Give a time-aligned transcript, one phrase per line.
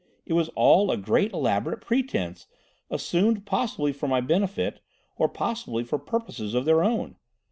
[0.25, 2.47] It was all a great elaborate pretence,
[2.89, 4.79] assumed possibly for my benefit,
[5.15, 7.17] or possibly for purposes of their own.